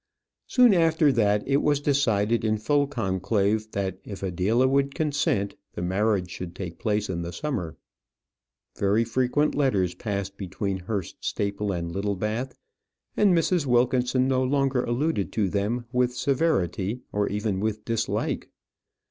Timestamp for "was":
1.61-1.79